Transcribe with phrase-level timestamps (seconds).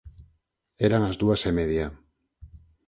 [0.87, 1.87] Eran as dúas e media.